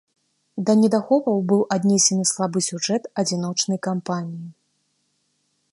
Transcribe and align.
Да 0.69 0.73
недахопаў 0.83 1.37
быў 1.51 1.61
аднесены 1.75 2.23
слабы 2.31 2.59
сюжэт 2.69 3.03
адзіночнай 3.25 3.79
кампаніі. 3.89 4.47